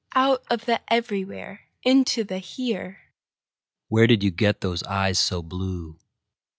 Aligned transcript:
Out 0.15 0.41
of 0.49 0.65
the 0.65 0.81
everywhere 0.91 1.67
into 1.83 2.23
the 2.23 2.39
here. 2.39 3.01
Where 3.87 4.07
did 4.07 4.23
you 4.23 4.31
get 4.31 4.61
those 4.61 4.81
eyes 4.81 5.19
so 5.19 5.43
blue? 5.43 5.99